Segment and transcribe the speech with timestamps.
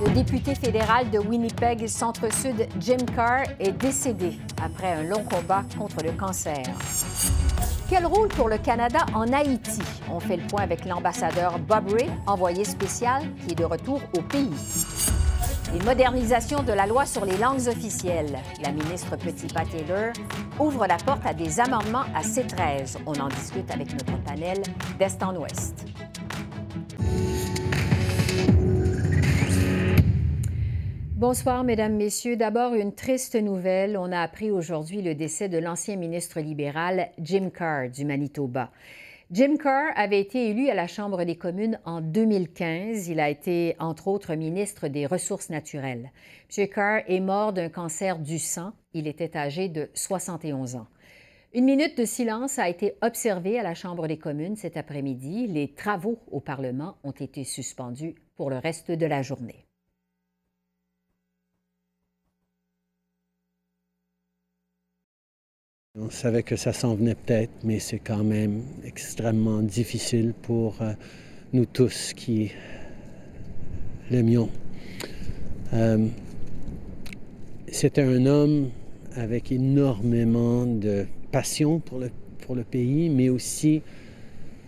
[0.00, 6.02] le député fédéral de Winnipeg Centre-Sud, Jim Carr, est décédé après un long combat contre
[6.02, 6.62] le cancer.
[7.88, 9.82] Quel rôle pour le Canada en Haïti?
[10.10, 14.22] On fait le point avec l'ambassadeur Bob Ray, envoyé spécial, qui est de retour au
[14.22, 14.50] pays.
[15.74, 18.38] Les modernisations de la loi sur les langues officielles.
[18.62, 20.12] La ministre Petitpas Taylor
[20.58, 22.96] ouvre la porte à des amendements à C13.
[23.06, 24.62] On en discute avec notre panel
[24.98, 25.84] d'Est en Ouest.
[31.20, 32.34] Bonsoir, Mesdames, Messieurs.
[32.34, 33.98] D'abord, une triste nouvelle.
[33.98, 38.70] On a appris aujourd'hui le décès de l'ancien ministre libéral Jim Carr du Manitoba.
[39.30, 43.08] Jim Carr avait été élu à la Chambre des communes en 2015.
[43.08, 46.10] Il a été, entre autres, ministre des Ressources naturelles.
[46.56, 46.68] M.
[46.68, 48.72] Carr est mort d'un cancer du sang.
[48.94, 50.86] Il était âgé de 71 ans.
[51.52, 55.48] Une minute de silence a été observée à la Chambre des communes cet après-midi.
[55.48, 59.66] Les travaux au Parlement ont été suspendus pour le reste de la journée.
[65.98, 70.92] On savait que ça s'en venait peut-être, mais c'est quand même extrêmement difficile pour euh,
[71.52, 72.52] nous tous qui
[74.08, 74.50] l'aimions.
[75.72, 76.06] Euh,
[77.66, 78.70] C'était un homme
[79.16, 82.12] avec énormément de passion pour le,
[82.46, 83.82] pour le pays, mais aussi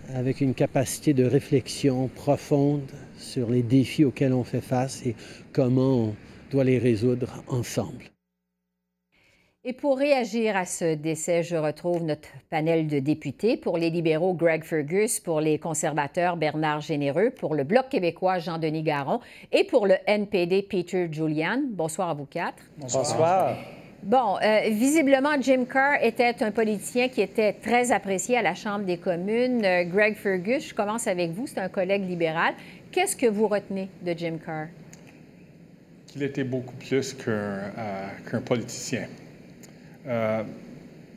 [0.09, 5.15] avec une capacité de réflexion profonde sur les défis auxquels on fait face et
[5.53, 6.15] comment on
[6.51, 8.13] doit les résoudre ensemble.
[9.65, 13.57] Et pour réagir à ce décès, je retrouve notre panel de députés.
[13.57, 15.21] Pour les libéraux, Greg Fergus.
[15.21, 17.31] Pour les conservateurs, Bernard Généreux.
[17.31, 19.21] Pour le Bloc québécois, Jean-Denis Garon.
[19.53, 21.63] Et pour le NPD, Peter Julian.
[21.71, 22.61] Bonsoir à vous quatre.
[22.77, 23.55] Bonsoir.
[24.03, 28.85] Bon, euh, visiblement, Jim Carr était un politicien qui était très apprécié à la Chambre
[28.85, 29.65] des communes.
[29.65, 32.55] Euh, Greg Fergus, je commence avec vous, c'est un collègue libéral.
[32.91, 34.67] Qu'est-ce que vous retenez de Jim Carr?
[36.09, 39.07] Qu'il était beaucoup plus qu'un euh, qu'un politicien.
[40.07, 40.43] Euh,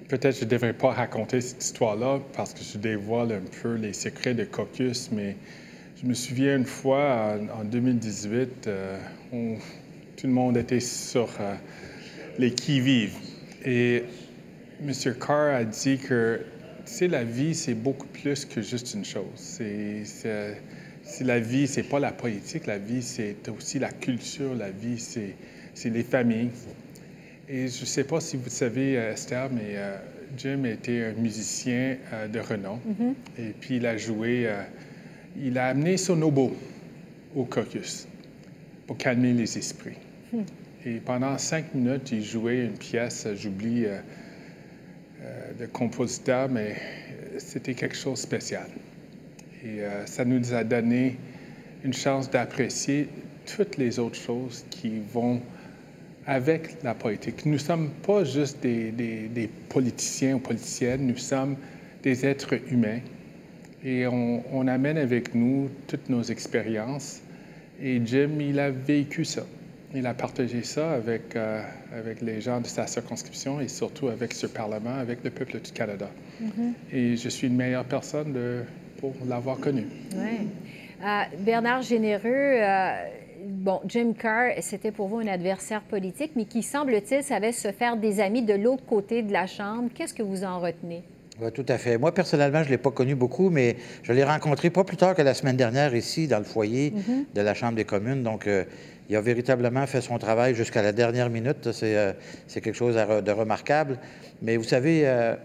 [0.07, 3.91] Peut-être je ne devrais pas raconter cette histoire-là parce que je dévoile un peu les
[3.91, 5.35] secrets de Caucus, mais
[6.00, 9.00] je me souviens une fois, en, en 2018, euh,
[10.16, 11.56] tout le monde était sur euh,
[12.38, 13.16] les qui-vive.
[13.66, 14.03] Et
[14.79, 14.91] M.
[15.19, 16.41] Carr a dit que,
[16.85, 19.59] tu sais, la vie, c'est beaucoup plus que juste une chose.
[21.22, 22.67] La vie, c'est pas la politique.
[22.67, 24.53] La vie, c'est aussi la culture.
[24.53, 26.52] La vie, c'est les familles.
[27.47, 29.97] Et je ne sais pas si vous savez, euh, Esther, mais euh,
[30.38, 32.79] Jim était un musicien euh, de renom.
[33.38, 34.50] Et puis il a joué,
[35.38, 36.53] il a amené son oboe
[37.35, 38.07] au caucus
[38.88, 39.97] pour calmer les esprits.
[40.85, 43.85] Et pendant cinq minutes, il jouait une pièce, j'oublie,
[45.59, 46.75] de compositeur, mais
[47.38, 48.67] c'était quelque chose de spécial.
[49.66, 51.17] Et euh, ça nous a donné
[51.84, 53.09] une chance d'apprécier
[53.45, 55.41] toutes les autres choses qui vont
[56.27, 57.45] avec la politique.
[57.45, 61.55] Nous ne sommes pas juste des, des- des politiciens ou politiciennes, nous sommes
[62.03, 62.99] des êtres humains
[63.83, 67.21] et on, on amène avec nous toutes nos expériences.
[67.81, 69.43] Et Jim, il a vécu ça.
[69.93, 71.61] Il a partagé ça avec, euh,
[71.97, 75.71] avec les gens de sa circonscription et surtout avec ce Parlement, avec le peuple du
[75.71, 76.09] Canada.
[76.91, 78.63] Et je suis une meilleure personne de-
[78.99, 79.85] pour l'avoir connu.
[80.15, 80.47] Oui.
[81.03, 82.95] Euh, Bernard Généreux, euh,
[83.65, 87.97] bon, Jim Carr, c'était pour vous un adversaire politique, mais qui, semble-t-il, savait se faire
[87.97, 89.89] des amis de l'autre côté de la Chambre.
[89.93, 91.03] Qu'est-ce que vous en retenez?
[91.41, 91.97] Oui, tout à fait.
[91.97, 95.15] Moi, personnellement, je ne l'ai pas connu beaucoup, mais je l'ai rencontré pas plus tard
[95.15, 96.93] que la semaine dernière ici, dans le foyer
[97.33, 98.21] de la Chambre des communes.
[98.21, 98.63] Donc, euh,
[99.09, 101.71] il a véritablement fait son travail jusqu'à la dernière minute.
[101.71, 102.13] C'est euh,
[102.47, 103.97] c'est quelque chose de remarquable.
[104.43, 105.35] Mais vous savez, euh,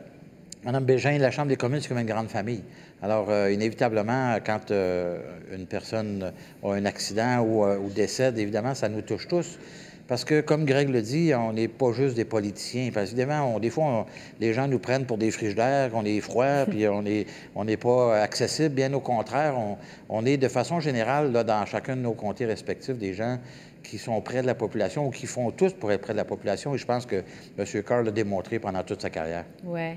[0.63, 2.63] Madame Bégin, la Chambre des communes, c'est comme une grande famille.
[3.03, 5.19] Alors, euh, inévitablement, quand euh,
[5.55, 6.33] une personne
[6.63, 9.59] a un accident ou, euh, ou décède, évidemment, ça nous touche tous.
[10.07, 12.91] Parce que, comme Greg le dit, on n'est pas juste des politiciens.
[12.93, 14.07] Parce évidemment, on- des fois, on-
[14.41, 18.21] les gens nous prennent pour des frigidaires, qu'on est froid, puis on n'est on pas
[18.21, 18.75] accessible.
[18.75, 19.77] Bien au contraire, on,
[20.09, 23.39] on est de façon générale, là, dans chacun de nos comtés respectifs, des gens
[23.85, 26.25] qui sont près de la population ou qui font tous pour être près de la
[26.25, 26.75] population.
[26.75, 27.23] Et je pense que
[27.57, 27.83] M.
[27.83, 29.45] Carr l'a démontré pendant toute sa carrière.
[29.65, 29.93] Oui.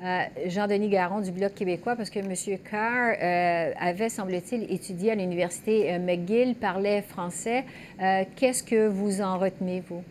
[0.00, 2.58] Euh, Jean-Denis Garon du Bloc québécois, parce que M.
[2.70, 7.64] Carr euh, avait, semble-t-il, étudié à l'Université euh, McGill, parlait français.
[8.00, 10.04] Euh, Qu'est-ce que vous en retenez, vous?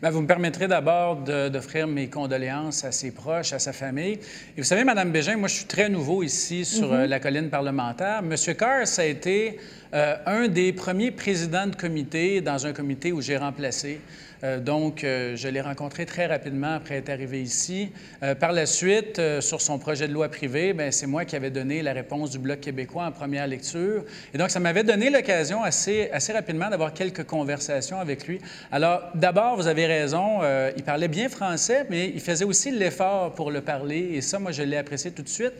[0.00, 4.14] Bien, vous me permettrez d'abord d'offrir mes condoléances à ses proches, à sa famille.
[4.56, 7.04] Et vous savez, Madame Bégin, moi, je suis très nouveau ici sur mm-hmm.
[7.04, 8.22] la colline parlementaire.
[8.22, 9.58] Monsieur Carr, ça a été
[9.92, 14.00] un des premiers présidents de comité dans un comité où j'ai remplacé.
[14.44, 17.90] Euh, donc, euh, je l'ai rencontré très rapidement après être arrivé ici.
[18.22, 21.50] Euh, par la suite, sur son projet de loi privé, ben, c'est moi qui avais
[21.50, 24.04] donné la réponse du Bloc québécois en première lecture.
[24.34, 28.40] Et donc, ça m'avait donné l'occasion assez, assez rapidement d'avoir quelques conversations avec lui.
[28.70, 30.40] Alors, d'abord, vous avez raison,
[30.76, 34.10] il parlait bien français, mais il faisait aussi l'effort pour le parler.
[34.14, 35.54] Et ça, moi, je l'ai apprécié tout de suite.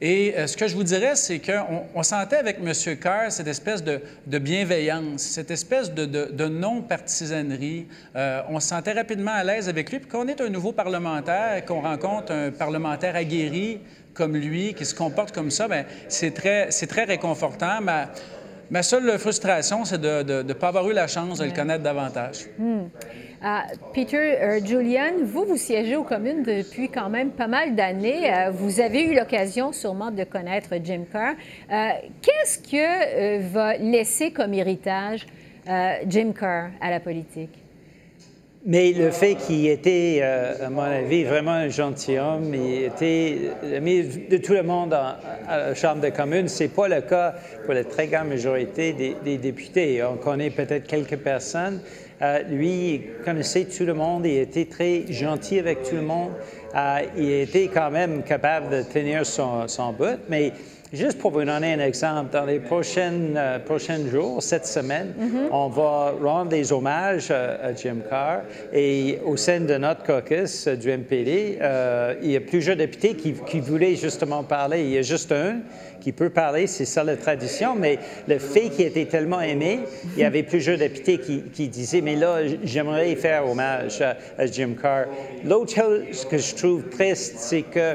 [0.00, 2.96] Et ce que je vous dirais, c'est qu'on on sentait avec M.
[2.96, 7.86] Carr cette espèce de, bienveillance, cette espèce de, non-partisanerie.
[8.16, 9.98] Euh, on se sentait rapidement à l'aise avec lui.
[9.98, 13.80] Puis quand on est un nouveau parlementaire, qu'on rencontre un parlementaire aguerri
[14.14, 17.80] comme lui, qui se comporte comme ça, bien, c'est très, très réconfortant.
[17.82, 18.08] Ma,
[18.70, 22.46] ma seule frustration, c'est de ne pas avoir eu la chance de le connaître davantage.
[22.58, 22.84] Hmm.
[23.42, 23.64] Ah,
[23.94, 28.30] Peter euh, Julian, vous, vous siégez aux communes depuis quand même pas mal d'années.
[28.32, 31.34] Euh, vous avez eu l'occasion sûrement de connaître Jim Carr.
[32.20, 35.26] Qu'est-ce que va laisser comme héritage
[36.06, 37.59] Jim Carr à la politique?
[38.66, 44.04] Mais le fait qu'il était, euh, à mon avis, vraiment un gentilhomme, il était l'ami
[44.30, 45.18] de tout le monde à
[45.48, 46.46] la Chambre des communes.
[46.46, 50.04] Ce n'est pas le cas pour la très grande majorité des, députés.
[50.04, 51.80] On connaît peut-être quelques personnes.
[52.20, 56.32] Euh, lui, il connaissait tout le monde, il était très gentil avec tout le monde.
[56.76, 60.52] Euh, il était quand même capable de tenir son, son but, mais
[60.92, 65.48] Juste pour vous donner un exemple, dans les prochaines, euh, prochains jours, cette semaine, mhm.
[65.52, 68.40] on va rendre des hommages à, Jim Carr
[68.72, 73.14] et au sein de notre caucus euh, du MPD, euh, il y a plusieurs députés
[73.14, 74.82] qui, qui, voulaient justement parler.
[74.82, 75.60] Il y a juste un
[76.00, 79.80] qui peut parler, c'est ça la tradition, mais le fait qu'il était tellement aimé,
[80.16, 84.46] il y avait plusieurs députés qui, qui disaient, mais là, j'aimerais faire hommage à, à
[84.46, 85.04] Jim Carr.
[85.44, 87.94] L'autre chose que je trouve triste, c'est que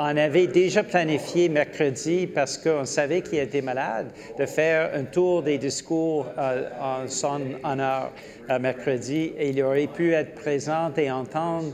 [0.00, 4.06] on avait déjà planifié mercredi, parce qu'on savait qu'il était malade,
[4.38, 8.12] de faire un tour des discours euh, en son honneur
[8.48, 9.32] euh, mercredi.
[9.36, 11.72] Et il aurait pu être présent et entendre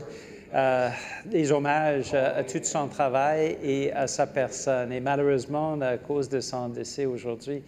[0.55, 0.89] euh,
[1.31, 4.91] les hommages à, tout son travail et à sa personne.
[4.91, 7.61] Et malheureusement, à cause de son décès aujourd'hui,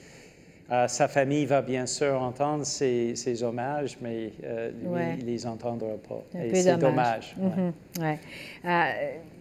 [0.88, 6.26] sa famille va bien sûr entendre ces, hommages, mais lui, il ne les entendra pas.
[6.38, 7.38] et c'est dommage.
[7.40, 8.18] Mm-hmm.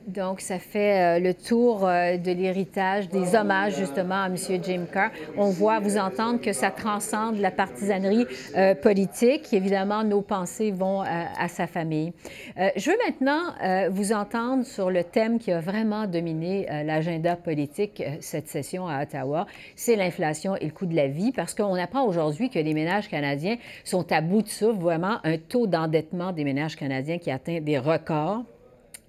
[0.06, 4.36] Donc, ça fait euh, le tour euh, de l'héritage, des hommages justement à M.
[4.62, 5.10] Jim Carr.
[5.36, 8.24] On voit, vous entendre que ça transcende la partisanerie
[8.56, 9.52] euh, politique.
[9.52, 12.12] Évidemment, nos pensées vont à sa famille.
[12.56, 18.48] je veux maintenant vous entendre sur le thème qui a vraiment dominé l'agenda politique cette
[18.48, 22.50] session à Ottawa, c'est l'inflation et le coût de la vie, parce qu'on apprend aujourd'hui
[22.50, 26.76] que les ménages canadiens sont à bout de souffle, vraiment un taux d'endettement des ménages
[26.76, 28.44] canadiens qui atteint des records.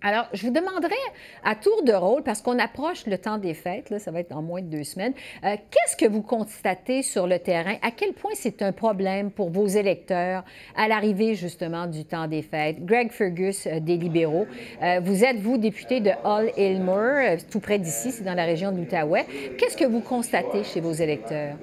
[0.03, 0.95] Alors, je vous demanderai
[1.43, 4.43] à tour de rôle, parce qu'on approche le temps des fêtes, ça va être dans
[4.43, 5.13] moins de deux semaines,
[5.43, 7.75] euh, qu'est-ce que vous constatez sur le terrain?
[7.81, 10.43] À quel point c'est un problème pour vos électeurs
[10.75, 12.85] à l'arrivée justement du temps des fêtes?
[12.85, 14.45] Greg Fergus euh, des libéraux,
[14.83, 18.77] euh, vous êtes, vous, député de Hull-Ilmer, tout près d'ici, c'est dans la région de
[18.77, 19.25] l'Outaouais.
[19.57, 21.55] Qu'est-ce que vous constatez chez vos électeurs?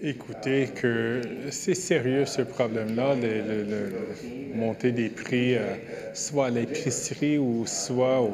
[0.00, 5.74] Écoutez, que c'est sérieux ce problème-là, le, montée des prix, euh,
[6.14, 8.30] soit à l'épicerie ou soit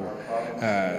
[0.62, 0.90] euh,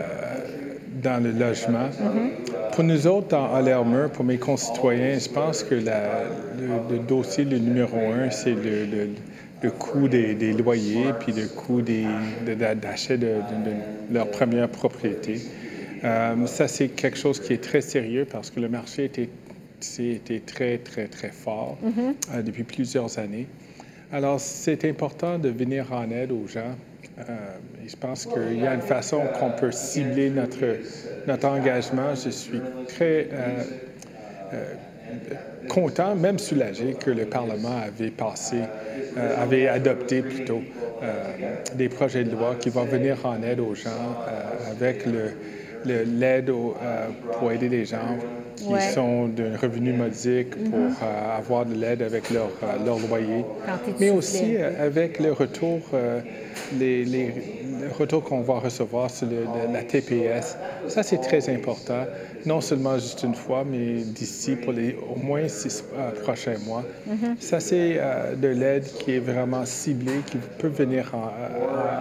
[1.03, 1.89] dans le logement.
[1.89, 2.71] Mm-hmm.
[2.73, 7.97] Pour nous autres, dans Alermer, pour mes concitoyens, je pense que le, dossier, le numéro
[7.97, 13.33] un, c'est le, coût des, loyers puis le coût d'achat de,
[14.11, 15.41] leur première propriété.
[16.03, 19.29] Euh, ça, c'est quelque chose qui est très sérieux parce que le marché était
[19.99, 22.13] été très, très, très fort mm-hmm.
[22.33, 23.47] euh, depuis plusieurs années.
[24.11, 26.75] Alors, c'est important de venir en aide aux gens.
[27.17, 27.23] Euh,
[27.87, 30.65] je pense qu'il y a une façon qu'on peut cibler notre,
[31.27, 32.13] notre engagement.
[32.13, 33.63] Je suis très euh,
[35.69, 38.57] content, même soulagé, que le Parlement avait passé,
[39.37, 40.61] avait adopté plutôt
[41.75, 44.17] des projets de loi qui vont venir en aide aux gens
[44.69, 45.05] avec
[45.85, 46.51] l'aide
[47.39, 48.17] pour aider les gens
[48.55, 50.95] qui sont d'un revenu modique pour mhm.
[51.01, 53.45] euh, avoir de l'aide avec leur, euh, leur loyer,
[53.99, 55.79] mais aussi euh, avec le retour,
[56.79, 57.33] les, les,
[57.99, 59.27] retours qu'on va recevoir sur
[59.71, 60.57] la TPS.
[60.87, 62.05] Ça, c'est très important,
[62.45, 65.83] non seulement juste une fois, mais d'ici pour les au moins six
[66.23, 66.83] prochains mois.
[67.05, 67.35] Mhm.
[67.39, 67.99] Ça, c'est
[68.41, 71.11] de l'aide qui est vraiment ciblée, qui peut venir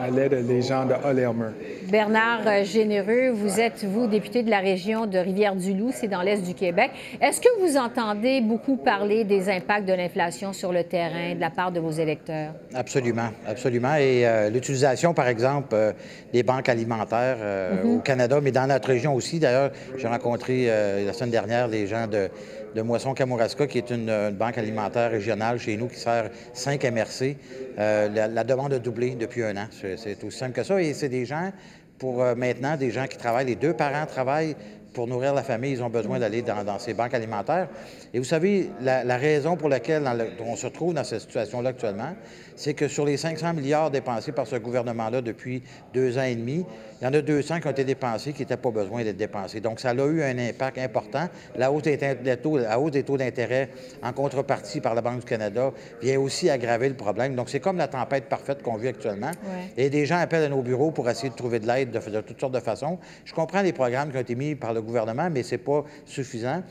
[0.01, 1.53] à l'aide des gens de Hull
[1.91, 6.55] Bernard Généreux, vous êtes, vous, député de la région de Rivière-du-Loup, c'est dans l'est du
[6.55, 6.91] Québec.
[7.21, 11.51] Est-ce que vous entendez beaucoup parler des impacts de l'inflation sur le terrain de la
[11.51, 12.53] part de vos électeurs?
[12.75, 13.95] Absolument, absolument.
[13.97, 15.93] Et euh, l'utilisation, par exemple, euh,
[16.33, 17.87] des banques alimentaires mm-hmm.
[17.87, 19.39] au Canada, mais dans notre région aussi.
[19.39, 22.29] D'ailleurs, j'ai rencontré la semaine dernière les gens de,
[22.75, 27.37] de Moisson Kamouraska, qui est une, banque alimentaire régionale chez nous qui sert 5 MRC.
[27.77, 29.67] la, demande a doublé depuis un an.
[29.71, 30.81] C'est aussi simple que ça.
[30.81, 31.51] Et c'est des gens
[31.99, 34.57] pour euh, maintenant des gens qui travaillent, les deux parents travaillent
[34.95, 37.69] pour nourrir la famille, ils ont besoin d'aller dans, ces banques alimentaires.
[38.15, 40.05] Et vous savez, la, raison pour laquelle
[40.41, 42.15] on se retrouve dans cette situation-là actuellement,
[42.57, 46.65] c'est que sur les 500 milliards dépensés par ce gouvernement-là depuis deux ans et demi,
[47.05, 49.61] il y en a 200 qui ont été dépensés qui n'étaient pas besoin d'être dépensés.
[49.61, 51.29] Donc, ça a eu un impact important.
[51.55, 51.99] La hausse des,
[52.43, 53.69] taux, la hausse des taux d'intérêt
[54.03, 55.71] en contrepartie par la Banque du Canada
[56.01, 57.35] vient aussi aggraver le problème.
[57.35, 59.33] Donc, c'est comme la tempête parfaite qu'on vit actuellement.
[59.77, 62.21] Et des gens appellent à nos bureaux pour essayer de trouver de l'aide de, de
[62.23, 62.99] toutes sortes de façons.
[63.27, 65.85] Je comprends les programmes qui ont été mis par le gouvernement, mais ce n'est pas
[66.07, 66.63] suffisant.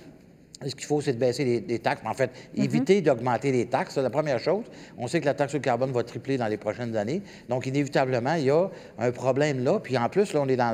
[0.66, 2.02] Ce qu'il faut, c'est de baisser les, taxes.
[2.06, 2.64] En fait, mhm.
[2.64, 3.96] éviter d'augmenter les taxes.
[3.96, 4.64] C'est la première chose.
[4.98, 7.22] On sait que la taxe sur le carbone va tripler dans les prochaines années.
[7.50, 8.68] Donc, inévitablement, il y a
[9.00, 9.80] un problème là.
[9.80, 10.74] Puis en plus, là, on est dans,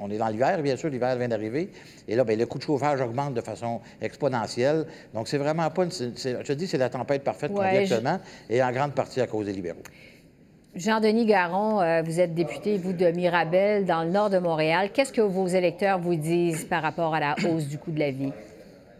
[0.00, 0.90] on, est dans l'hiver, bien sûr.
[0.90, 1.70] L'hiver vient d'arriver.
[2.08, 4.86] Et là, bien, le coût de chauffage augmente de façon exponentielle.
[5.14, 5.90] Donc, c'est vraiment pas une.
[5.90, 9.26] Je te dis, c'est la tempête parfaite qu'on vit actuellement, et en grande partie à
[9.26, 9.82] cause des libéraux.
[10.74, 14.88] Jean-Denis Garon, euh, vous êtes député, vous, de Mirabel, dans le nord de Montréal.
[14.92, 18.10] Qu'est-ce que vos électeurs vous disent par rapport à la hausse du coût de la
[18.10, 18.32] vie?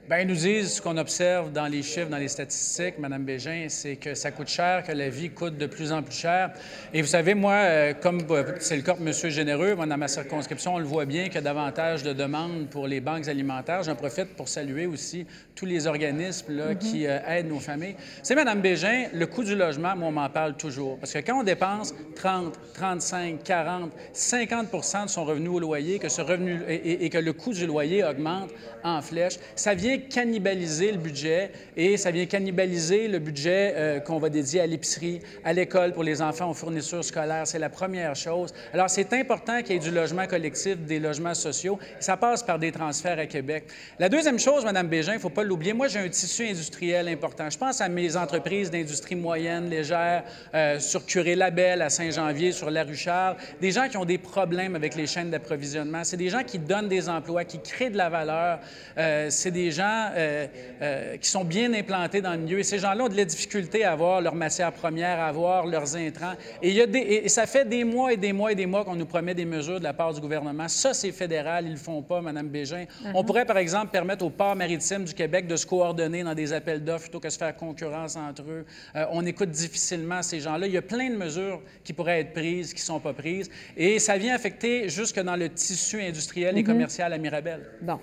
[0.08, 3.66] Bien, ils nous disent ce qu'on observe dans les chiffres, dans les statistiques, Mme Bégin,
[3.68, 6.50] c'est que ça coûte cher, que la vie coûte de plus en plus cher.
[6.92, 9.12] Et vous savez, moi, euh, comme euh, c'est le cas pour M.
[9.12, 12.66] Généreux, moi, dans ma circonscription, on le voit bien qu'il y a davantage de demandes
[12.68, 13.84] pour les banques alimentaires.
[13.84, 17.94] J'en profite pour saluer aussi tous les organismes là, qui euh, aident nos familles.
[18.24, 20.98] C'est Mme Bégin, le coût du logement, moi, on m'en parle toujours.
[20.98, 24.66] Parce que quand on dépense 30, 35, 40, 50
[25.04, 28.50] de son revenu au loyer, que ce revenu et que le coût du loyer augmente
[28.82, 34.18] en flèche, ça vient cannibaliser le budget et ça vient cannibaliser le budget euh, qu'on
[34.18, 37.46] va dédier à l'épicerie, à l'école pour les enfants, aux fournitures scolaires.
[37.46, 38.52] C'est la première chose.
[38.72, 41.78] Alors, c'est important qu'il y ait du logement collectif, des logements sociaux.
[42.00, 43.64] ça passe par des transferts à Québec.
[43.98, 47.08] La deuxième chose, Mme Bégin, il ne faut pas l'oublier, moi, j'ai un tissu industriel
[47.08, 47.48] important.
[47.50, 52.84] Je pense à mes entreprises d'industrie moyenne, légère, euh, sur Curé-Labelle, à Saint-Janvier, sur la
[52.84, 56.04] rue Charles, des gens qui ont des problèmes avec les chaînes d'approvisionnement.
[56.04, 58.60] C'est des gens qui donnent des emplois, qui créent de la valeur.
[58.98, 60.46] Euh, c'est des gens euh,
[60.80, 62.58] euh, qui sont bien implantés dans le milieu.
[62.58, 65.96] Et ces gens-là ont de la difficulté à avoir leurs matières premières, à avoir leurs
[65.96, 66.34] intrants.
[66.62, 68.66] Et, il y a des, et ça fait des mois et des mois et des
[68.66, 70.68] mois qu'on nous promet des mesures de la part du gouvernement.
[70.68, 71.64] Ça, c'est fédéral.
[71.64, 72.84] Ils ne le font pas, Mme Bégin.
[72.84, 73.12] Uh-huh.
[73.14, 76.52] On pourrait, par exemple, permettre aux ports maritimes du Québec de se coordonner dans des
[76.52, 78.64] appels d'offres plutôt que de se faire concurrence entre eux.
[78.96, 80.66] Euh, on écoute difficilement ces gens-là.
[80.66, 83.50] Il y a plein de mesures qui pourraient être prises, qui ne sont pas prises.
[83.76, 86.66] Et ça vient affecter jusque dans le tissu industriel et mm-hmm.
[86.66, 87.60] commercial à Mirabel.
[87.80, 87.98] Bon.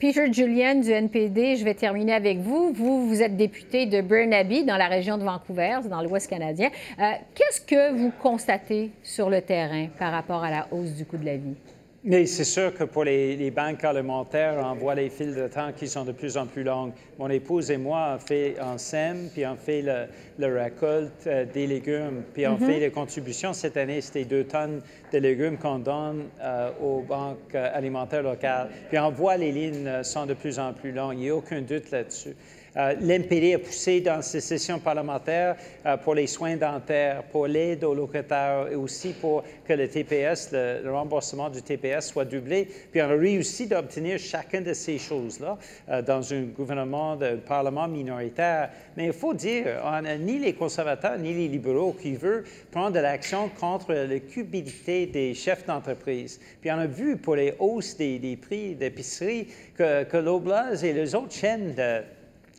[0.00, 2.72] Peter Julian du NPD, je vais terminer avec vous.
[2.72, 6.70] Vous, vous êtes député de Burnaby dans la région de Vancouver, dans l'Ouest canadien.
[6.98, 11.18] Euh, qu'est-ce que vous constatez sur le terrain par rapport à la hausse du coût
[11.18, 11.54] de la vie?
[12.02, 15.86] Mais c'est sûr que pour les, banques alimentaires, on voit les files de temps qui
[15.86, 16.92] sont de plus en plus longues.
[17.18, 21.66] Mon épouse et moi, on fait, on sème, puis on fait le, récolte euh, des
[21.66, 23.52] légumes, puis on fait les contributions.
[23.52, 24.80] Cette année, c'était deux tonnes
[25.12, 28.70] de légumes qu'on donne euh, aux banques euh, alimentaires locales.
[28.88, 31.18] Puis on voit les lignes sont de plus en plus longues.
[31.18, 32.34] Il n'y a aucun doute là-dessus.
[32.76, 37.82] Euh, L'MPD a poussé dans ces sessions parlementaires euh, pour les soins dentaires, pour l'aide
[37.82, 42.68] aux locataires et aussi pour que le TPS, le, remboursement du TPS soit doublé.
[42.92, 45.58] Puis on a réussi d'obtenir chacune de ces choses-là
[45.88, 48.70] euh, dans un gouvernement de Parlement minoritaire.
[48.96, 52.92] Mais il faut dire, on n'a ni les conservateurs ni les libéraux qui veulent prendre
[52.92, 56.40] de l'action contre la cupidité des chefs d'entreprise.
[56.60, 61.14] Puis on a vu pour les hausses des, prix d'épicerie que, que l'Oblast et les
[61.14, 62.02] autres chaînes de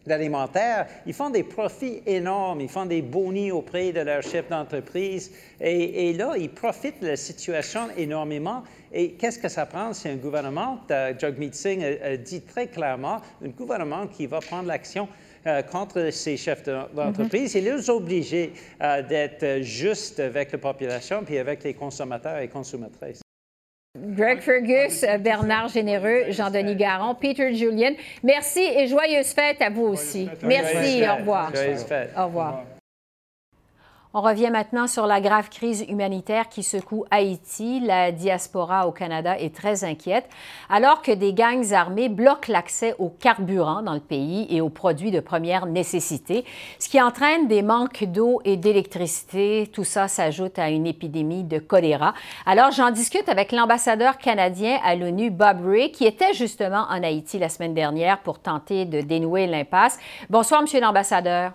[0.05, 5.31] l'alimentaire, ils font des profits énormes, ils font des bonis auprès de leurs chefs d'entreprise
[5.60, 8.63] et, là, ils profitent de la situation énormément.
[8.93, 9.93] Et qu'est-ce que ça prend?
[9.93, 14.67] C'est un gouvernement, euh, Jagmeet Singh a, dit très clairement, un gouvernement qui va prendre
[14.67, 15.08] l'action
[15.48, 21.38] euh, contre ces chefs d'entreprise et les obliger euh, d'être juste avec la population puis
[21.38, 23.21] avec les consommateurs et consommatrices.
[24.22, 27.94] Greg Fergus, Bernard Généreux, Jean-Denis Garon, Peter Julien.
[28.22, 30.30] Merci et joyeuses fêtes à vous aussi.
[30.44, 31.51] Merci, au revoir.
[32.16, 32.63] Au revoir.
[34.13, 37.80] On revient maintenant sur la grave crise humanitaire qui secoue Haïti.
[37.80, 40.27] La diaspora au Canada est très inquiète,
[40.70, 45.12] alors que des gangs armés bloquent l'accès au carburant dans le pays et aux produits
[45.12, 46.44] de première nécessité,
[46.77, 49.70] ce qui entraîne des manques d'eau et d'électricité.
[49.72, 52.13] Tout ça s'ajoute à une épidémie de choléra.
[52.46, 57.39] Alors, j'en discute avec l'ambassadeur canadien à l'ONU, Bob Ray, qui était justement en Haïti
[57.39, 59.98] la semaine dernière pour tenter de dénouer l'impasse.
[60.30, 61.53] Bonsoir, Monsieur l'ambassadeur.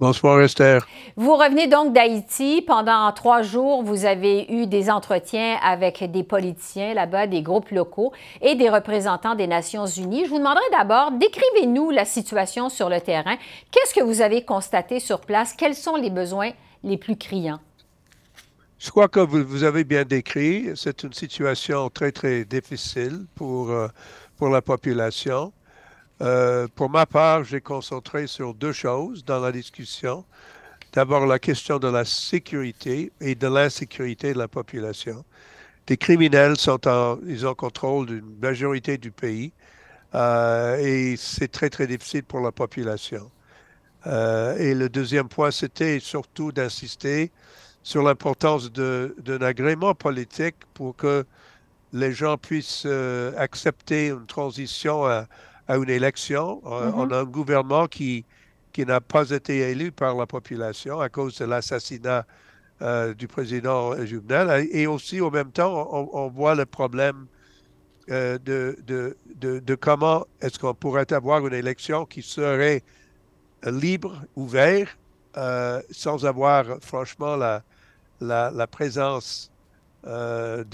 [0.00, 0.86] Bonsoir Esther.
[1.16, 2.62] Vous revenez donc d'Haïti.
[2.64, 8.12] Pendant trois jours, vous avez eu des entretiens avec des politiciens là-bas, des groupes locaux
[8.40, 10.26] et des représentants des Nations Unies.
[10.26, 13.36] Je vous demanderai d'abord, décrivez-nous la situation sur le terrain.
[13.72, 15.52] Qu'est-ce que vous avez constaté sur place?
[15.52, 16.52] Quels sont les besoins
[16.84, 17.58] les plus criants?
[18.78, 20.70] Je crois que vous, avez bien décrit.
[20.76, 23.88] C'est une situation très, très difficile pour, euh,
[24.36, 25.52] pour la population.
[26.20, 30.24] Euh, pour ma part, j'ai concentré sur deux choses dans la discussion.
[30.92, 35.24] D'abord, la question de la sécurité et de l'insécurité de la population.
[35.86, 39.52] Des criminels sont en, ils ont contrôle d'une majorité du pays
[40.14, 43.30] euh, et c'est très, très difficile pour la population.
[44.06, 47.30] Euh, et le deuxième point, c'était surtout d'insister
[47.82, 51.24] sur l'importance d'un agrément politique pour que
[51.92, 52.86] les gens puissent
[53.36, 55.26] accepter une transition à,
[55.68, 56.62] à une élection.
[56.64, 57.14] Euh, on, mm-hmm.
[57.14, 58.24] a un gouvernement qui,
[58.72, 62.26] qui n'a pas été élu par la population à cause de l'assassinat
[62.80, 64.66] euh, du président Juvenal.
[64.72, 67.26] Et aussi, au même temps, on, voit le problème
[68.10, 69.16] euh, de, de,
[69.60, 72.82] de, comment est-ce qu'on pourrait avoir une élection qui serait
[73.64, 74.96] libre, ouverte,
[75.90, 77.62] sans avoir franchement la,
[78.20, 79.52] la, la présence
[80.04, 80.64] d'un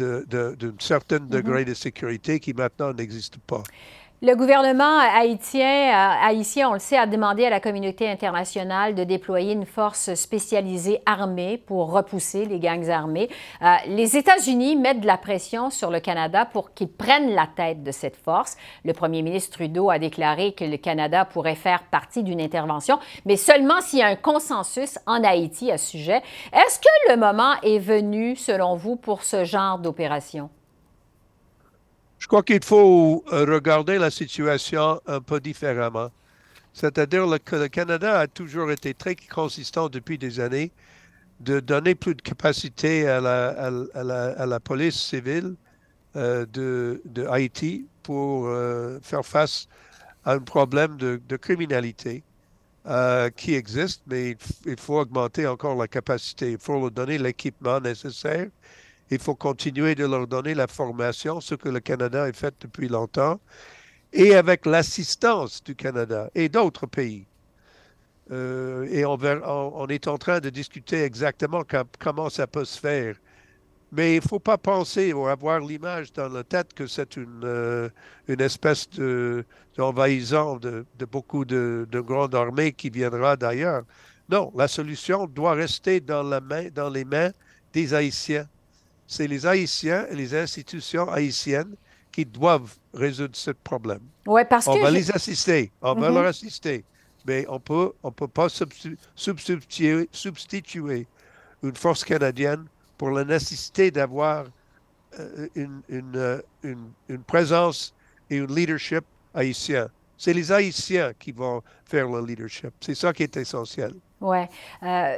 [0.78, 1.28] certain mm-hmm.
[1.28, 3.62] degré de sécurité qui maintenant n'existe pas.
[4.26, 9.04] Le gouvernement haïtien, euh, haïtien, on le sait, a demandé à la communauté internationale de
[9.04, 13.28] déployer une force spécialisée armée pour repousser les gangs armés.
[13.60, 17.82] Euh, les États-Unis mettent de la pression sur le Canada pour qu'il prenne la tête
[17.82, 18.56] de cette force.
[18.82, 23.36] Le premier ministre Trudeau a déclaré que le Canada pourrait faire partie d'une intervention, mais
[23.36, 26.22] seulement s'il y a un consensus en Haïti à ce sujet.
[26.54, 30.48] Est-ce que le moment est venu, selon vous, pour ce genre d'opération?
[32.24, 36.10] Je crois qu'il faut euh, regarder la situation un peu différemment.
[36.72, 40.72] C'est-à-dire que le Canada a toujours été très consistant depuis des années
[41.40, 45.54] de donner plus de capacité à la, police civile
[46.16, 49.68] euh, de, Haïti pour euh, faire face
[50.24, 52.22] à un problème de, de criminalité
[53.36, 56.52] qui existe, mais il, faut augmenter encore la capacité.
[56.52, 58.48] Il faut leur donner l'équipement nécessaire
[59.10, 62.88] il faut continuer de leur donner la formation, ce que le Canada a fait depuis
[62.88, 63.40] longtemps,
[64.12, 67.26] et avec l'assistance du Canada et d'autres pays.
[68.30, 71.62] Euh, et on, est en train de discuter exactement
[71.98, 73.16] comment ça peut se faire.
[73.92, 77.42] Mais il ne faut pas penser ou avoir l'image dans la tête que c'est une,
[77.44, 77.88] euh,
[78.26, 78.88] une espèce
[79.76, 83.82] d'envahissant de, beaucoup de, de grandes armées qui viendra d'ailleurs.
[84.28, 86.22] Non, la solution doit rester dans
[86.90, 87.30] les mains
[87.72, 88.48] des Haïtiens
[89.14, 91.76] c'est les Haïtiens et les institutions haïtiennes
[92.10, 94.00] qui doivent résoudre ce problème.
[94.26, 96.14] Ouais, parce on que va les assister, on va mhm.
[96.16, 96.84] leur assister,
[97.24, 101.06] mais on peut, on peut pas substituer, substituer
[101.62, 102.64] une force canadienne
[102.98, 104.46] pour la nécessité d'avoir
[105.20, 107.94] euh, une, une, euh, une, une, présence
[108.30, 109.88] et un leadership haïtien.
[110.18, 112.72] C'est les Haïtiens qui vont faire le leadership.
[112.80, 113.94] C'est ça qui est essentiel.
[114.20, 114.38] Oui.
[114.82, 115.16] Euh,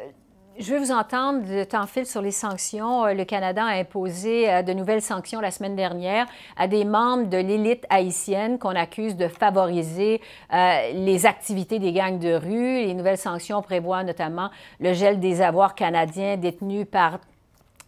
[0.58, 3.04] je veux vous entendre de temps fil sur les sanctions.
[3.06, 7.28] Euh, le Canada a imposé euh, de nouvelles sanctions la semaine dernière à des membres
[7.28, 10.20] de l'élite haïtienne qu'on accuse de favoriser
[10.52, 12.84] euh, les activités des gangs de rue.
[12.86, 17.20] Les nouvelles sanctions prévoient notamment le gel des avoirs canadiens détenus par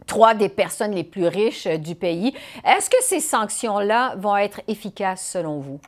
[0.07, 2.35] trois des personnes les plus riches du pays.
[2.65, 5.81] Est-ce que ces sanctions-là vont être efficaces selon vous?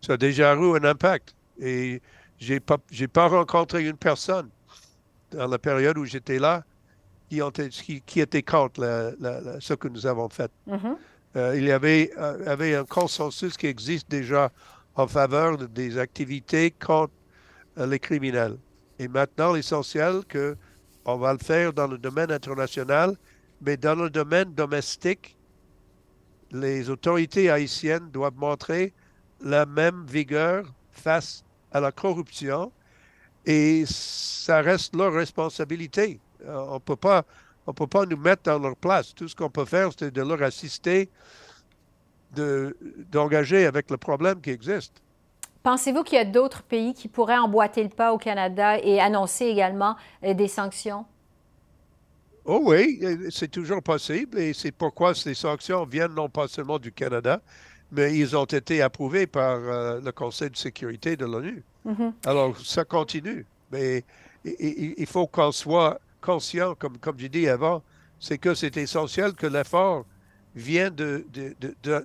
[0.00, 1.34] Ça a déjà eu un impact.
[1.60, 2.02] Et
[2.38, 2.78] je n'ai pas,
[3.12, 4.48] pas rencontré une personne
[5.34, 6.64] dans la période où j'étais là,
[7.28, 9.14] qui, ont, qui, qui étaient contre
[9.60, 10.50] ce que nous avons fait.
[10.68, 10.96] Mm-hmm.
[11.36, 14.52] Euh, il y avait, euh, avait, un consensus qui existe déjà
[14.94, 17.12] en faveur des activités contre
[17.78, 18.56] euh, les criminels.
[19.00, 20.56] Et maintenant, l'essentiel, que
[21.04, 23.16] on va le faire dans le domaine international,
[23.60, 25.36] mais dans le domaine domestique,
[26.52, 28.94] les autorités haïtiennes doivent montrer
[29.40, 31.42] la même vigueur face
[31.72, 32.70] à la corruption
[33.46, 36.20] et ça reste leur responsabilité.
[36.46, 37.24] Euh, on peut pas,
[37.66, 39.14] on peut pas nous mettre dans leur place.
[39.14, 41.08] Tout ce qu'on peut faire, c'est de leur assister,
[43.10, 45.00] d'engager avec le problème qui existe.
[45.62, 49.46] Pensez-vous qu'il y a d'autres pays qui pourraient emboîter le pas au Canada et annoncer
[49.46, 51.06] également euh, des sanctions?
[52.44, 56.92] Oh oui, c'est toujours possible et c'est pourquoi ces sanctions viennent non pas seulement du
[56.92, 57.40] Canada,
[57.90, 61.64] mais ils ont été approuvés par euh, le Conseil de sécurité de l'ONU.
[61.86, 62.12] Mm-hmm.
[62.26, 63.44] Alors, ça continue.
[63.70, 64.04] Mais
[64.44, 67.82] il, faut qu'on soit conscient, comme, comme j'ai dit avant,
[68.18, 70.06] c'est que c'est essentiel que l'effort
[70.54, 71.26] vienne de,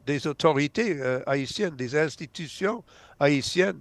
[0.06, 2.84] des autorités euh, haïtiennes, des institutions
[3.20, 3.80] haïtiennes.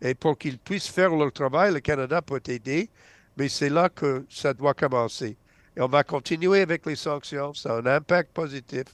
[0.00, 2.88] Et pour qu'ils puissent faire leur travail, le Canada peut aider,
[3.36, 5.36] mais c'est là que ça doit commencer.
[5.76, 8.84] Et on va continuer avec les sanctions, ça a un impact positif.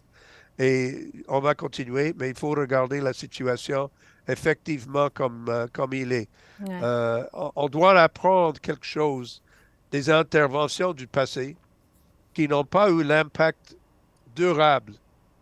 [0.59, 3.91] Et on va continuer, mais il faut regarder la situation
[4.29, 6.29] effectivement comme, euh, comme il est.
[6.69, 9.43] Euh, on, doit apprendre quelque chose
[9.91, 11.57] des interventions du passé
[12.35, 13.77] qui n'ont pas eu l'impact
[14.37, 14.95] durable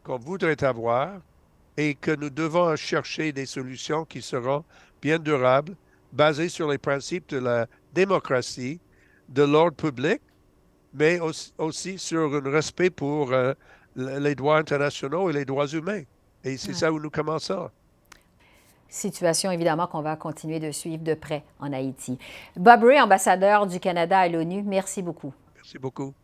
[0.04, 1.20] qu'on voudrait avoir
[1.76, 4.64] et que nous devons chercher des solutions qui seront
[5.02, 5.76] bien durables,
[6.12, 8.80] basées sur les principes de la démocratie,
[9.28, 10.20] de l'ordre public,
[10.94, 11.20] mais
[11.58, 13.52] aussi, sur un respect pour euh,
[13.94, 16.02] les droits internationaux et les droits humains.
[16.44, 17.70] Et c'est ça où nous commençons.
[18.88, 22.18] Situation évidemment qu'on va continuer de suivre de près en Haïti.
[22.56, 25.34] Bob Ray, ambassadeur du Canada à l'ONU, merci beaucoup.
[25.54, 26.14] Merci beaucoup.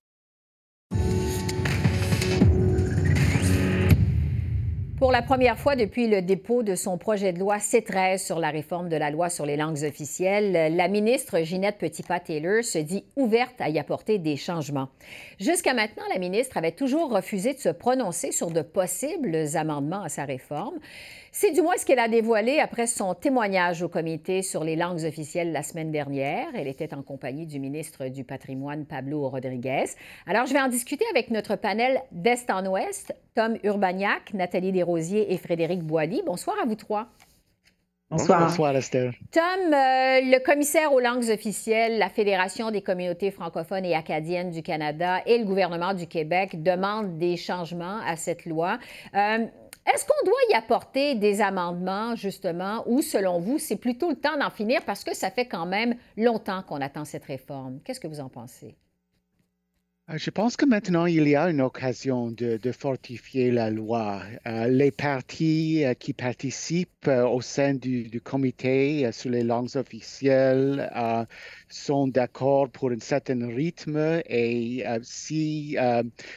[5.05, 8.49] Pour la première fois depuis le dépôt de son projet de loi C-13 sur la
[8.49, 13.61] réforme de la loi sur les langues officielles, la ministre Ginette Petitpas-Taylor se dit ouverte
[13.61, 14.89] à y apporter des changements.
[15.39, 20.09] Jusqu'à maintenant, la ministre avait toujours refusé de se prononcer sur de possibles amendements à
[20.09, 20.79] sa réforme.
[21.37, 25.05] C'est du moins ce qu'elle a dévoilé après son témoignage au comité sur les langues
[25.05, 26.47] officielles la semaine dernière.
[26.55, 29.87] Elle était en compagnie du ministre du Patrimoine, Pablo Rodriguez.
[30.29, 35.35] Alors, je vais en discuter avec notre panel d'Est en Ouest, Tom Urbaniak, Nathalie Desrosiers
[35.35, 36.23] et Frédéric Boilly.
[36.25, 37.09] Bonsoir à vous trois.
[38.11, 38.39] Bonsoir.
[38.39, 39.13] Bonsoir, Esther.
[39.33, 44.63] Tom, euh, le commissaire aux langues officielles, la Fédération des communautés francophones et acadiennes du
[44.63, 48.79] Canada et le gouvernement du Québec demandent des changements à cette loi.
[49.17, 49.47] Euh,
[49.93, 54.37] est-ce qu'on doit y apporter des amendements, justement, ou selon vous, c'est plutôt le temps
[54.39, 57.81] d'en finir parce que ça fait quand même longtemps qu'on attend cette réforme?
[57.85, 58.77] Qu'est-ce que vous en pensez?
[60.11, 64.21] Euh, je pense que maintenant, il y a une occasion de, fortifier la loi.
[64.47, 70.91] Euh, les partis euh, qui participent au sein du, comité sur les langues officielles
[71.69, 75.77] sont d'accord pour un certain rythme et si,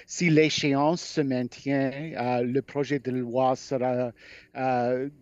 [0.05, 1.91] si l'échéance se maintient,
[2.41, 4.11] le projet de loi sera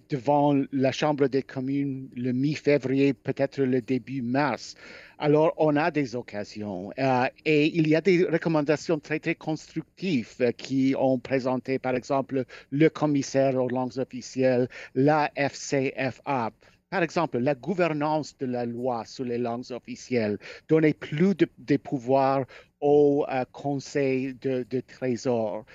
[0.09, 4.75] devant la Chambre des communes le mi-février, peut-être le début mars.
[5.17, 10.35] Alors, on a des occasions euh, et il y a des recommandations très, très constructives
[10.41, 16.51] euh, qui ont présenté, par exemple, le commissaire aux langues officielles, la FCFA.
[16.89, 22.45] Par exemple, la gouvernance de la loi sur les langues officielles, donner plus de, pouvoirs
[22.81, 25.65] au euh, Conseil de, Trésor.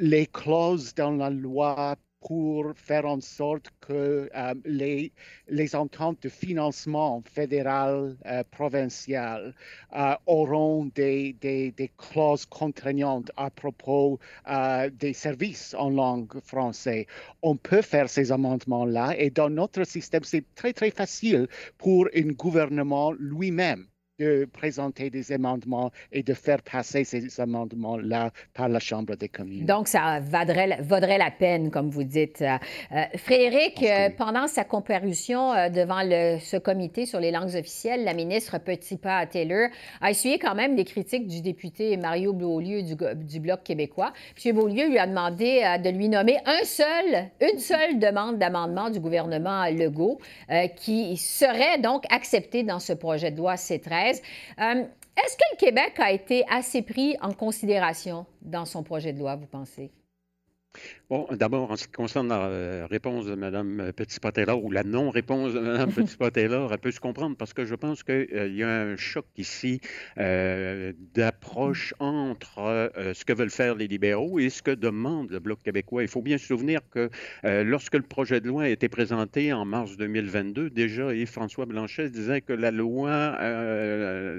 [0.00, 5.12] les clauses dans la loi pour faire en sorte que euh, les,
[5.74, 9.54] ententes de financement fédéral, euh, provincial
[9.94, 11.36] euh, auront des,
[11.96, 14.18] clauses contraignantes à propos
[14.92, 17.06] des services en langue française.
[17.42, 22.32] On peut faire ces amendements-là et dans notre système, c'est très, très facile pour un
[22.32, 23.86] gouvernement lui-même
[24.18, 29.64] de présenter des amendements et de faire passer ces amendements-là par la Chambre des communes.
[29.64, 32.42] Donc, ça vaudrait, vaudrait la peine, comme vous dites.
[32.42, 32.56] Euh,
[32.92, 38.12] euh, Frédéric, euh, pendant sa comparution devant le, ce comité sur les langues officielles, la
[38.12, 39.68] ministre Petitpas Taylor
[40.00, 44.12] a essuyé quand même les critiques du député Mario Beaulieu du, du Bloc québécois.
[44.44, 44.56] M.
[44.56, 49.66] Beaulieu lui a demandé de lui nommer un seul, une seule demande d'amendement du gouvernement
[49.66, 50.18] Legault
[50.76, 54.07] qui serait donc acceptée dans ce projet de loi C13.
[54.16, 54.84] Euh,
[55.16, 59.36] est-ce que le Québec a été assez pris en considération dans son projet de loi,
[59.36, 59.90] vous pensez?
[61.10, 65.54] Bon, d'abord, en ce qui concerne la euh, réponse de Mme Petit-Patella ou la non-réponse
[65.54, 68.68] de Mme Petit-Patella, elle peut se comprendre parce que je pense qu'il euh, y a
[68.68, 69.80] un choc ici
[70.18, 75.62] euh, d'approche entre ce que veulent faire les libéraux et ce que demande le Bloc
[75.62, 76.02] québécois.
[76.02, 77.08] Il faut bien se souvenir que
[77.42, 82.42] lorsque le projet de loi a été présenté en mars 2022, déjà Yves-François Blanchet disait
[82.42, 83.38] que la loi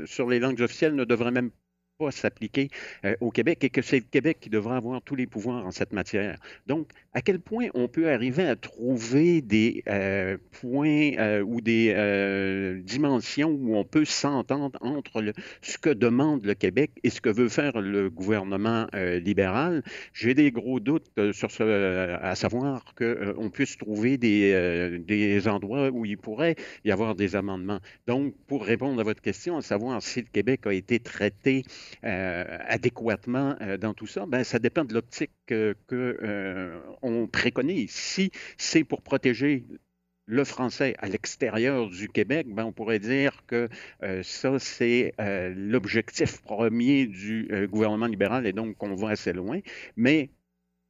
[0.05, 1.68] sur les langues officielles ne devrait même pas
[2.09, 2.69] s'appliquer
[3.03, 5.71] euh, au Québec et que c'est le Québec qui devra avoir tous les pouvoirs en
[5.71, 6.37] cette matière.
[6.65, 11.89] Donc, à quel point on peut arriver à trouver des euh, points euh, ou des
[12.85, 15.23] dimensions où on peut s'entendre entre
[15.61, 19.83] ce que demande le Québec et ce que veut faire le gouvernement libéral?
[20.13, 26.05] J'ai des gros doutes sur ce, à savoir qu'on puisse trouver des, des endroits où
[26.05, 27.79] il pourrait y avoir des amendements.
[28.07, 31.63] Donc, pour répondre à votre question, à savoir si le Québec a été traité
[32.03, 37.91] adéquatement euh, dans tout ça, ben, ça dépend de l'optique qu'on euh, préconise.
[37.91, 39.65] Si c'est pour protéger
[40.25, 43.67] le français à l'extérieur du Québec, ben, on pourrait dire que
[44.21, 45.13] ça, c'est
[45.55, 49.59] l'objectif premier du gouvernement libéral et donc on va assez loin.
[49.97, 50.29] Mais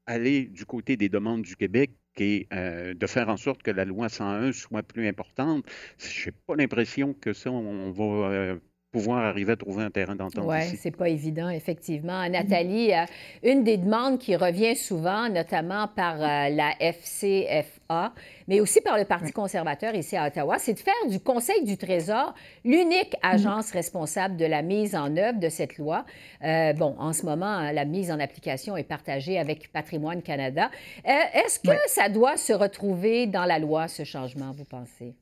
[0.06, 4.10] aller du côté des demandes du Québec et de faire en sorte que la loi
[4.10, 5.66] 101 soit plus importante,
[5.98, 8.60] je n'ai pas l'impression que ça, on va
[8.92, 10.46] pouvoir arriver à trouver un terrain d'entente.
[10.48, 12.28] Oui, c'est pas évident, effectivement.
[12.28, 13.06] Nathalie, euh,
[13.44, 18.14] une des demandes qui revient souvent, notamment par euh, la FCFA,
[18.48, 21.78] mais aussi par le Parti conservateur ici à Ottawa, c'est de faire du Conseil du
[21.78, 22.34] Trésor
[22.66, 23.34] l'unique mm-hmm.
[23.36, 26.06] agence responsable de la mise en œuvre de cette loi.
[26.44, 30.72] Euh, bon, en ce moment, la mise en application est partagée avec Patrimoine Canada.
[31.06, 35.14] Est-ce que ça doit se retrouver dans la loi, ce changement, vous pensez?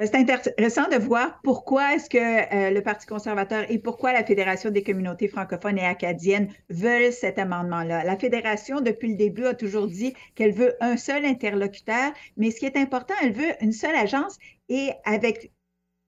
[0.00, 4.70] C'est intéressant de voir pourquoi est-ce que euh, le Parti conservateur et pourquoi la Fédération
[4.70, 8.04] des communautés francophones et acadiennes veulent cet amendement-là.
[8.04, 12.60] La Fédération, depuis le début, a toujours dit qu'elle veut un seul interlocuteur, mais ce
[12.60, 15.50] qui est important, elle veut une seule agence et avec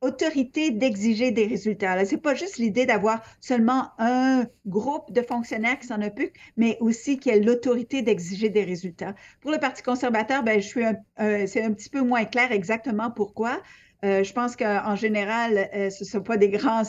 [0.00, 2.04] autorité d'exiger des résultats.
[2.04, 6.76] Ce n'est pas juste l'idée d'avoir seulement un groupe de fonctionnaires qui s'en occupent, mais
[6.80, 9.14] aussi qu'il y ait l'autorité d'exiger des résultats.
[9.40, 10.84] Pour le Parti conservateur, ben, suis
[11.18, 13.60] c'est un petit peu moins clair exactement pourquoi.
[14.02, 16.82] Euh, je pense qu'en général, euh, ce ne sont pas des grands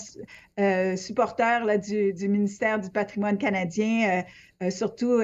[0.60, 4.24] euh, supporters là, du, ministère du patrimoine canadien,
[4.70, 5.22] surtout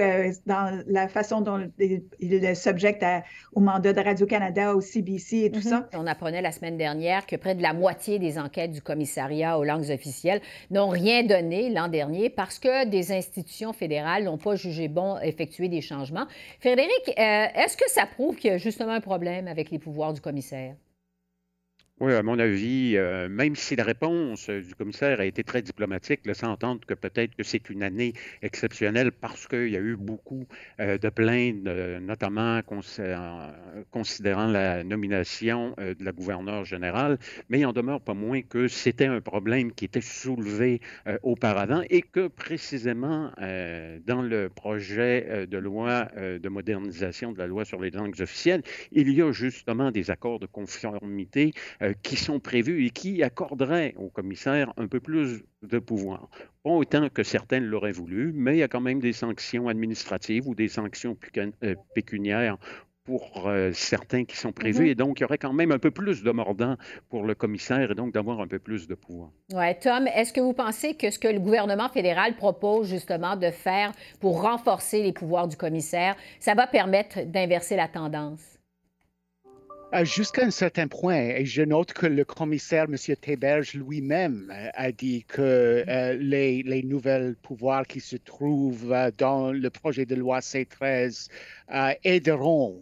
[0.48, 3.06] dans la façon dont il, s'objecte
[3.54, 5.70] au mandat de Radio-Canada, au CBC et tout mm-hmm.
[5.70, 5.90] ça.
[5.94, 9.64] On apprenait la semaine dernière que près de la moitié des enquêtes du commissariat aux
[9.64, 14.88] langues officielles n'ont rien donné l'an dernier parce que des institutions fédérales n'ont pas jugé
[14.88, 16.26] bon effectuer des changements.
[16.60, 20.22] Frédéric, est-ce que ça prouve qu'il y a justement un problème avec les pouvoirs du
[20.22, 20.74] commissaire?
[22.00, 26.28] Oui, à mon avis, euh, même si la réponse du commissaire a été très diplomatique,
[26.28, 30.46] laissant entendre que peut-être que c'est une année exceptionnelle parce qu'il y a eu beaucoup
[30.80, 37.18] euh, de plaintes, euh, notamment considérant la nomination de la gouverneure générale,
[37.50, 40.82] mais il en demeure pas moins que c'était un problème qui était soulevé
[41.24, 43.32] auparavant et que précisément
[44.06, 49.12] dans le projet de loi de modernisation de la loi sur les langues officielles, il
[49.12, 51.54] y a justement des accords de conformité
[51.87, 56.30] euh, qui sont prévus et qui accorderaient au commissaire un peu plus de pouvoir.
[56.64, 60.48] Pas autant que certains l'auraient voulu, mais il y a quand même des sanctions administratives
[60.48, 62.58] ou des sanctions euh, pécuniaires
[63.08, 64.84] pour euh, certains qui sont prévus.
[64.84, 64.92] Mm-hmm.
[64.92, 66.76] Et donc, il y aurait quand même un peu plus de mordant
[67.10, 69.30] pour le commissaire et donc d'avoir un peu plus de pouvoir.
[69.54, 69.80] Oui.
[69.82, 73.94] Tom, est-ce que vous pensez que ce que le gouvernement fédéral propose justement de faire
[74.20, 78.57] pour renforcer les pouvoirs du commissaire, ça va permettre d'inverser la tendance?
[79.94, 82.98] Euh, jusqu'à un certain point, et je note que le commissaire, M.
[83.22, 89.54] Théberge lui-même, euh, a dit que euh, les, les nouveaux pouvoirs qui se trouvent dans
[89.54, 91.30] le projet de loi C13
[92.04, 92.82] aideront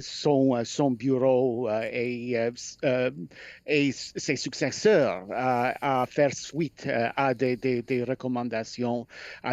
[0.00, 2.36] son, son bureau et,
[3.66, 9.06] et ses successeurs à faire suite à des, des, des recommandations.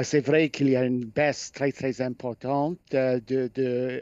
[0.03, 3.21] C'est vrai qu'il y a une baisse très, très importante de,
[3.53, 4.01] de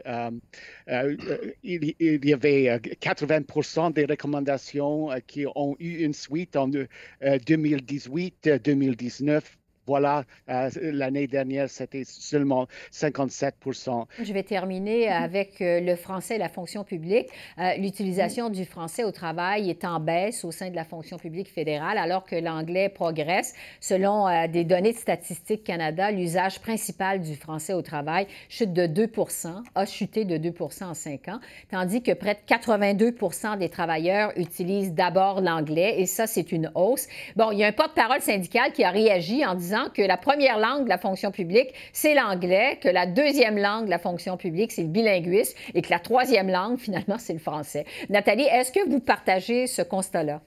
[0.88, 6.68] euh, euh, il, y avait 80% euh, des recommandations qui ont eu une suite en
[6.68, 9.42] 2018-2019
[9.86, 16.38] voilà, euh, l'année dernière, c'était seulement 57% Je vais terminer avec euh, le français et
[16.38, 17.28] la fonction publique.
[17.58, 21.48] Euh, l'utilisation du français au travail est en baisse au sein de la fonction publique
[21.48, 23.54] fédérale, alors que l'anglais progresse.
[23.80, 29.62] Selon des données de Statistique Canada, l'usage principal du français au travail chute de 2%
[29.74, 34.92] a chuté de 2% en cinq ans, tandis que près de 82% des travailleurs utilisent
[34.92, 37.06] d'abord l'anglais, et ça, c'est une hausse.
[37.36, 40.58] Bon, il y a un porte-parole syndical qui a réagi en disant que la première
[40.58, 44.72] langue de la fonction publique, c'est l'anglais, que la deuxième langue de la fonction publique,
[44.72, 47.84] c'est le bilinguisme et que la troisième langue, finalement, c'est le français.
[48.08, 50.40] Nathalie, est-ce que vous partagez ce constat-là?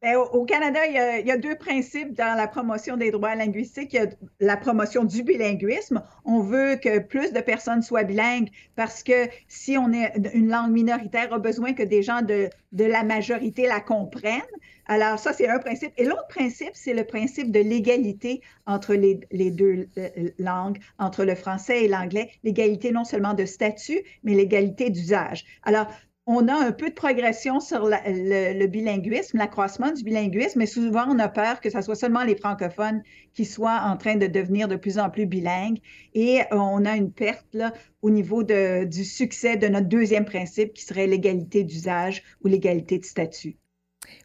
[0.00, 3.94] Ben, au Canada, il y, a, deux principes dans la promotion des droits linguistiques.
[3.94, 4.06] Il y a
[4.38, 6.04] la promotion du bilinguisme.
[6.24, 10.70] On veut que plus de personnes soient bilingues parce que si on est une langue
[10.70, 14.40] minoritaire, on a besoin que des gens de, la majorité la comprennent.
[14.86, 15.92] Alors, ça, c'est un principe.
[15.96, 20.08] Et l'autre principe, c'est le principe de l'égalité entre les, les, deux euh,
[20.38, 22.30] langues, entre le français et l'anglais.
[22.44, 25.44] L'égalité non seulement de statut, mais l'égalité d'usage.
[25.64, 25.88] Alors,
[26.30, 31.18] on a un peu de progression sur le, bilinguisme, l'accroissement du bilinguisme, mais souvent on
[31.18, 34.76] a peur que ce soit seulement les francophones qui soient en train de devenir de
[34.76, 35.78] plus en plus bilingues.
[36.12, 40.84] Et on a une perte là, au niveau du succès de notre deuxième principe qui
[40.84, 43.56] serait l'égalité d'usage ou l'égalité de statut.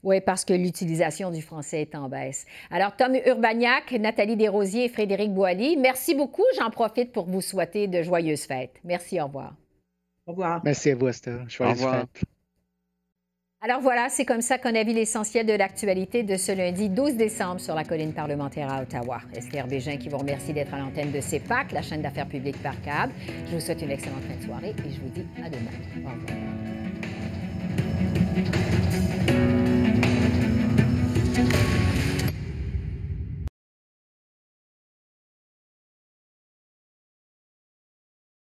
[0.04, 2.46] Oui, parce que l'utilisation du français est en baisse.
[2.70, 6.44] Alors, Tom Urbaniak, Nathalie Desrosiers et Frédéric Boilly, merci beaucoup.
[6.60, 8.76] J'en profite pour vous souhaiter de joyeuses fêtes.
[8.84, 9.56] Merci, au revoir.
[10.26, 10.62] Au revoir.
[10.64, 11.50] Merci à vous, Esther.
[11.50, 12.24] Joyeuses fêtes.
[13.66, 17.16] Alors voilà, c'est comme ça qu'on a vu l'essentiel de l'actualité de ce lundi 12
[17.16, 19.22] décembre sur la colline parlementaire à Ottawa.
[19.34, 22.80] Esther Bégin qui vous remercie d'être à l'antenne de CEPAC, la chaîne d'affaires publiques par
[22.82, 23.14] câble.
[23.50, 25.72] Je vous souhaite une excellente fin de soirée et je vous dis à demain.
[25.96, 26.93] Au revoir.